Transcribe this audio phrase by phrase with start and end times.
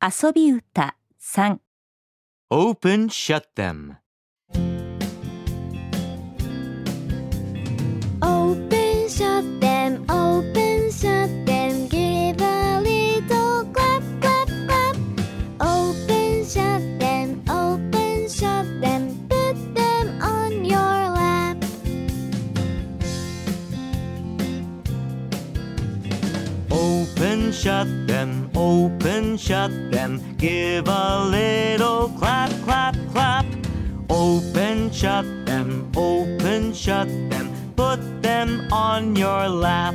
[0.00, 1.58] 遊び歌3
[2.50, 3.96] Open, shut them.
[27.16, 28.50] Open, shut them.
[28.54, 30.20] Open, shut them.
[30.36, 33.46] Give a little clap, clap, clap.
[34.08, 35.90] Open, shut them.
[35.96, 37.50] Open, shut them.
[37.76, 39.94] Put them on your lap.